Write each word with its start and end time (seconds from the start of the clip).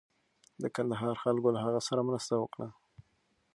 د 0.61 0.63
کندهار 0.75 1.15
خلکو 1.23 1.47
له 1.55 1.59
هغه 1.65 1.81
سره 1.87 2.01
مرسته 2.09 2.33
وکړه. 2.37 2.67